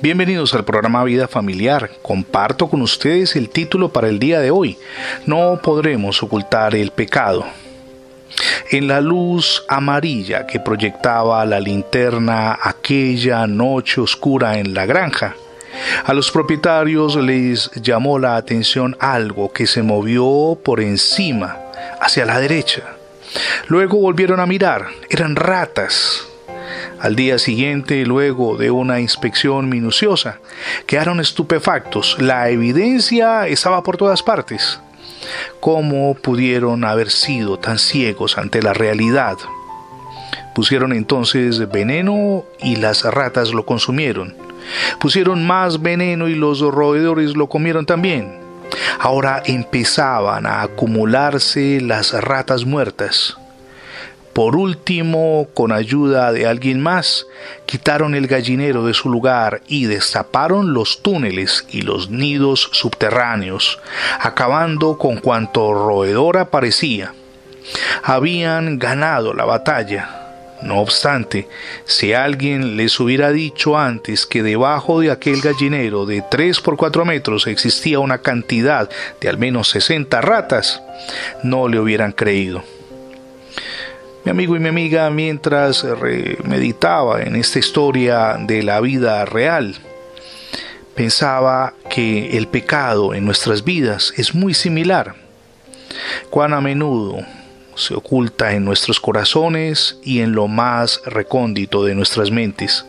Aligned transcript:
Bienvenidos 0.00 0.54
al 0.54 0.64
programa 0.64 1.04
Vida 1.04 1.28
Familiar. 1.28 1.90
Comparto 2.02 2.68
con 2.68 2.80
ustedes 2.82 3.36
el 3.36 3.50
título 3.50 3.90
para 3.90 4.08
el 4.08 4.18
día 4.18 4.40
de 4.40 4.50
hoy. 4.50 4.78
No 5.26 5.60
podremos 5.62 6.22
ocultar 6.22 6.74
el 6.74 6.90
pecado. 6.90 7.44
En 8.70 8.88
la 8.88 9.00
luz 9.00 9.64
amarilla 9.68 10.46
que 10.46 10.60
proyectaba 10.60 11.44
la 11.44 11.60
linterna 11.60 12.58
aquella 12.62 13.46
noche 13.46 14.00
oscura 14.00 14.58
en 14.58 14.74
la 14.74 14.86
granja, 14.86 15.34
a 16.04 16.14
los 16.14 16.30
propietarios 16.30 17.16
les 17.16 17.70
llamó 17.74 18.18
la 18.18 18.36
atención 18.36 18.96
algo 19.00 19.52
que 19.52 19.66
se 19.66 19.82
movió 19.82 20.58
por 20.62 20.80
encima, 20.80 21.58
hacia 22.00 22.24
la 22.24 22.38
derecha. 22.38 22.82
Luego 23.66 23.98
volvieron 23.98 24.40
a 24.40 24.46
mirar, 24.46 24.86
eran 25.10 25.36
ratas 25.36 26.27
al 27.00 27.14
día 27.14 27.38
siguiente, 27.38 28.04
luego 28.04 28.56
de 28.56 28.70
una 28.70 29.00
inspección 29.00 29.68
minuciosa, 29.68 30.38
quedaron 30.86 31.20
estupefactos. 31.20 32.16
La 32.20 32.48
evidencia 32.50 33.46
estaba 33.46 33.82
por 33.82 33.96
todas 33.96 34.22
partes. 34.22 34.80
¿Cómo 35.60 36.14
pudieron 36.14 36.84
haber 36.84 37.10
sido 37.10 37.58
tan 37.58 37.78
ciegos 37.78 38.38
ante 38.38 38.62
la 38.62 38.72
realidad? 38.74 39.36
Pusieron 40.54 40.92
entonces 40.92 41.70
veneno 41.70 42.44
y 42.60 42.76
las 42.76 43.04
ratas 43.04 43.52
lo 43.52 43.64
consumieron. 43.64 44.34
Pusieron 44.98 45.46
más 45.46 45.80
veneno 45.80 46.28
y 46.28 46.34
los 46.34 46.60
roedores 46.60 47.36
lo 47.36 47.48
comieron 47.48 47.86
también. 47.86 48.38
Ahora 48.98 49.42
empezaban 49.46 50.46
a 50.46 50.62
acumularse 50.62 51.80
las 51.80 52.12
ratas 52.12 52.64
muertas. 52.64 53.38
Por 54.38 54.54
último, 54.54 55.48
con 55.52 55.72
ayuda 55.72 56.30
de 56.30 56.46
alguien 56.46 56.80
más, 56.80 57.26
quitaron 57.66 58.14
el 58.14 58.28
gallinero 58.28 58.86
de 58.86 58.94
su 58.94 59.10
lugar 59.10 59.62
y 59.66 59.86
destaparon 59.86 60.72
los 60.72 61.02
túneles 61.02 61.66
y 61.72 61.82
los 61.82 62.08
nidos 62.10 62.68
subterráneos, 62.70 63.80
acabando 64.20 64.96
con 64.96 65.16
cuanto 65.16 65.74
roedor 65.74 66.38
aparecía. 66.38 67.14
Habían 68.04 68.78
ganado 68.78 69.34
la 69.34 69.44
batalla. 69.44 70.54
No 70.62 70.78
obstante, 70.78 71.48
si 71.84 72.12
alguien 72.12 72.76
les 72.76 73.00
hubiera 73.00 73.32
dicho 73.32 73.76
antes 73.76 74.24
que 74.24 74.44
debajo 74.44 75.00
de 75.00 75.10
aquel 75.10 75.40
gallinero 75.40 76.06
de 76.06 76.22
3 76.22 76.60
por 76.60 76.76
4 76.76 77.04
metros 77.04 77.48
existía 77.48 77.98
una 77.98 78.18
cantidad 78.18 78.88
de 79.20 79.28
al 79.28 79.36
menos 79.36 79.68
60 79.70 80.20
ratas, 80.20 80.80
no 81.42 81.66
le 81.66 81.80
hubieran 81.80 82.12
creído. 82.12 82.62
Mi 84.24 84.30
amigo 84.30 84.56
y 84.56 84.58
mi 84.58 84.68
amiga, 84.68 85.08
mientras 85.10 85.86
meditaba 86.44 87.22
en 87.22 87.36
esta 87.36 87.58
historia 87.58 88.36
de 88.38 88.62
la 88.62 88.80
vida 88.80 89.24
real, 89.24 89.76
pensaba 90.94 91.74
que 91.88 92.36
el 92.36 92.48
pecado 92.48 93.14
en 93.14 93.24
nuestras 93.24 93.64
vidas 93.64 94.12
es 94.16 94.34
muy 94.34 94.54
similar. 94.54 95.14
Cuán 96.30 96.52
a 96.52 96.60
menudo 96.60 97.18
se 97.76 97.94
oculta 97.94 98.52
en 98.52 98.64
nuestros 98.64 98.98
corazones 98.98 99.98
y 100.02 100.20
en 100.20 100.32
lo 100.32 100.48
más 100.48 101.00
recóndito 101.06 101.84
de 101.84 101.94
nuestras 101.94 102.30
mentes. 102.30 102.84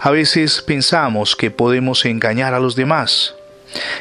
A 0.00 0.10
veces 0.10 0.62
pensamos 0.62 1.34
que 1.34 1.50
podemos 1.50 2.04
engañar 2.04 2.54
a 2.54 2.60
los 2.60 2.76
demás. 2.76 3.34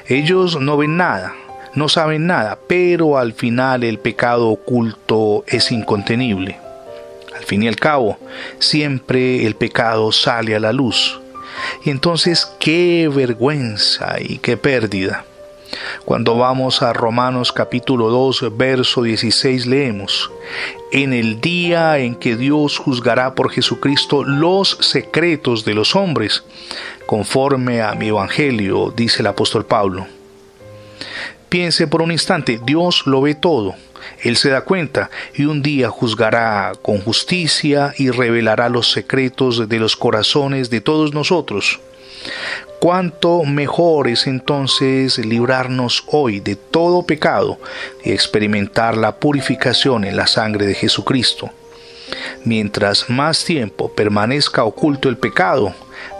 Ellos 0.08 0.60
no 0.62 0.78
ven 0.78 0.98
nada, 0.98 1.34
no 1.78 1.90
saben 1.90 2.26
nada, 2.26 2.58
pero 2.68 3.20
al 3.20 3.34
final 3.34 3.84
el 3.84 4.00
pecado 4.00 4.50
oculto 4.50 5.44
es 5.46 5.72
incontenible. 5.72 6.58
Al 7.36 7.44
fin 7.44 7.62
y 7.62 7.68
al 7.68 7.76
cabo, 7.76 8.18
siempre 8.58 9.46
el 9.46 9.56
pecado 9.56 10.12
sale 10.12 10.56
a 10.56 10.60
la 10.60 10.74
luz. 10.74 11.22
Y 11.86 11.92
entonces, 11.92 12.52
qué 12.60 13.08
vergüenza 13.14 14.16
y 14.20 14.40
qué 14.40 14.58
pérdida. 14.58 15.26
Cuando 16.04 16.36
vamos 16.36 16.82
a 16.82 16.94
Romanos 16.94 17.52
capítulo 17.52 18.10
2, 18.10 18.58
verso 18.58 19.04
16, 19.04 19.68
leemos, 19.68 20.32
En 20.92 21.14
el 21.14 21.40
día 21.42 22.00
en 22.00 22.16
que 22.16 22.36
Dios 22.36 22.80
juzgará 22.80 23.36
por 23.36 23.52
Jesucristo 23.52 24.24
los 24.24 24.80
secretos 24.82 25.64
de 25.64 25.76
los 25.76 25.96
hombres, 25.96 26.44
conforme 27.06 27.84
a 27.84 27.94
mi 27.94 28.08
evangelio, 28.08 28.92
dice 28.96 29.22
el 29.22 29.28
apóstol 29.28 29.64
Pablo. 29.64 30.17
Piense 31.50 31.88
por 31.88 32.02
un 32.02 32.12
instante, 32.12 32.60
Dios 32.66 33.04
lo 33.06 33.22
ve 33.22 33.36
todo. 33.36 33.76
Él 34.22 34.38
se 34.38 34.50
da 34.50 34.62
cuenta 34.62 35.10
y 35.34 35.46
un 35.46 35.62
día 35.62 35.90
juzgará 35.90 36.74
con 36.82 37.00
justicia 37.00 37.94
y 37.98 38.10
revelará 38.10 38.70
los 38.70 38.92
secretos 38.92 39.70
de 39.70 39.80
los 39.80 39.96
corazones 39.96 40.70
de 40.70 40.82
todos 40.82 41.14
nosotros. 41.14 41.80
Cuánto 42.80 43.44
mejor 43.44 44.08
es 44.08 44.28
entonces 44.28 45.18
librarnos 45.18 46.04
hoy 46.08 46.40
de 46.40 46.56
todo 46.56 47.04
pecado 47.04 47.60
y 48.04 48.12
experimentar 48.12 48.98
la 48.98 49.16
purificación 49.16 50.04
en 50.04 50.16
la 50.16 50.28
sangre 50.28 50.66
de 50.68 50.76
Jesucristo. 50.76 51.50
Mientras 52.44 53.10
más 53.10 53.44
tiempo 53.44 53.92
permanezca 53.94 54.64
oculto 54.64 55.10
el 55.10 55.18
pecado, 55.18 55.74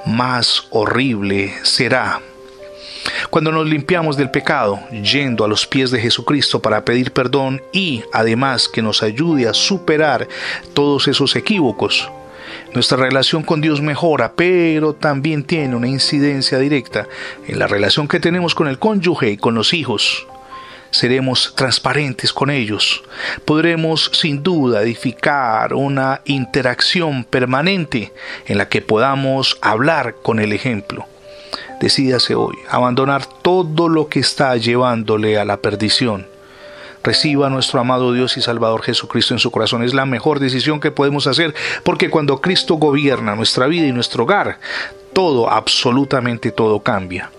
más 0.06 0.68
horrible 0.72 1.54
será. 1.64 2.22
Cuando 3.30 3.52
nos 3.52 3.68
limpiamos 3.68 4.16
del 4.16 4.32
pecado, 4.32 4.80
yendo 4.92 5.44
a 5.44 5.48
los 5.48 5.68
pies 5.68 5.92
de 5.92 6.00
Jesucristo 6.00 6.62
para 6.62 6.86
pedir 6.86 7.12
perdón 7.12 7.62
y 7.74 8.04
además 8.14 8.70
que 8.70 8.82
nos 8.82 9.04
ayude 9.04 9.48
a 9.48 9.54
superar 9.54 10.28
todos 10.74 11.08
esos 11.08 11.36
equívocos, 11.36 12.10
nuestra 12.74 12.98
relación 12.98 13.44
con 13.44 13.60
Dios 13.60 13.82
mejora, 13.82 14.34
pero 14.36 14.94
también 14.94 15.44
tiene 15.44 15.76
una 15.76 15.88
incidencia 15.88 16.58
directa 16.58 17.08
en 17.48 17.60
la 17.60 17.68
relación 17.68 18.08
que 18.08 18.20
tenemos 18.20 18.56
con 18.56 18.68
el 18.68 18.80
cónyuge 18.80 19.32
y 19.32 19.38
con 19.38 19.56
los 19.56 19.74
hijos. 19.74 20.26
Seremos 20.92 21.54
transparentes 21.56 22.32
con 22.32 22.50
ellos. 22.50 23.04
Podremos 23.44 24.10
sin 24.14 24.42
duda 24.42 24.82
edificar 24.82 25.74
una 25.74 26.22
interacción 26.26 27.26
permanente 27.26 28.14
en 28.46 28.58
la 28.58 28.70
que 28.70 28.82
podamos 28.82 29.58
hablar 29.62 30.16
con 30.24 30.40
el 30.40 30.54
ejemplo. 30.54 31.06
Decídase 31.80 32.36
hoy 32.36 32.56
abandonar 32.70 33.26
todo 33.26 33.88
lo 33.88 34.08
que 34.08 34.20
está 34.20 34.56
llevándole 34.58 35.38
a 35.38 35.46
la 35.46 35.58
perdición. 35.58 36.28
Reciba 37.04 37.48
a 37.48 37.50
nuestro 37.50 37.80
amado 37.80 38.12
Dios 38.12 38.36
y 38.38 38.42
Salvador 38.42 38.82
Jesucristo 38.82 39.34
en 39.34 39.40
su 39.40 39.52
corazón. 39.52 39.84
Es 39.84 39.94
la 39.94 40.06
mejor 40.06 40.40
decisión 40.40 40.80
que 40.80 40.92
podemos 40.92 41.28
hacer 41.28 41.54
porque 41.84 42.10
cuando 42.10 42.42
Cristo 42.42 42.76
gobierna 42.76 43.36
nuestra 43.36 43.68
vida 43.68 43.88
y 43.88 43.92
nuestro 43.92 44.24
hogar, 44.24 44.60
todo, 45.14 45.50
absolutamente 45.50 46.52
todo 46.52 46.80
cambia. 46.82 47.32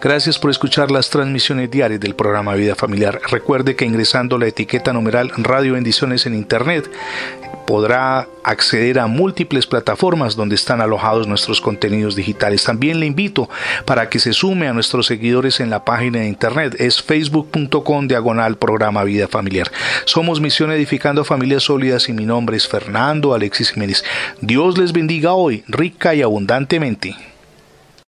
Gracias 0.00 0.38
por 0.38 0.50
escuchar 0.50 0.90
las 0.90 1.10
transmisiones 1.10 1.70
diarias 1.70 2.00
del 2.00 2.14
programa 2.14 2.54
Vida 2.54 2.74
Familiar. 2.74 3.20
Recuerde 3.30 3.76
que 3.76 3.84
ingresando 3.84 4.38
la 4.38 4.46
etiqueta 4.46 4.92
numeral 4.92 5.32
Radio 5.36 5.74
Bendiciones 5.74 6.26
en 6.26 6.34
Internet 6.34 6.90
podrá 7.66 8.28
acceder 8.42 8.98
a 8.98 9.06
múltiples 9.06 9.66
plataformas 9.66 10.36
donde 10.36 10.54
están 10.54 10.80
alojados 10.80 11.26
nuestros 11.26 11.60
contenidos 11.60 12.14
digitales. 12.14 12.64
También 12.64 13.00
le 13.00 13.06
invito 13.06 13.48
para 13.84 14.08
que 14.08 14.18
se 14.18 14.32
sume 14.32 14.68
a 14.68 14.72
nuestros 14.72 15.06
seguidores 15.06 15.60
en 15.60 15.70
la 15.70 15.84
página 15.84 16.20
de 16.20 16.28
internet. 16.28 16.76
Es 16.78 17.02
facebook.com 17.02 18.06
diagonal 18.06 18.56
programa 18.56 19.04
Vida 19.04 19.28
Familiar. 19.28 19.70
Somos 20.04 20.40
Misión 20.40 20.70
Edificando 20.72 21.24
Familias 21.24 21.64
Sólidas 21.64 22.08
y 22.08 22.12
mi 22.12 22.24
nombre 22.24 22.56
es 22.56 22.68
Fernando 22.68 23.34
Alexis 23.34 23.70
Jiménez. 23.70 24.04
Dios 24.40 24.78
les 24.78 24.92
bendiga 24.92 25.32
hoy 25.32 25.64
rica 25.66 26.14
y 26.14 26.22
abundantemente. 26.22 27.33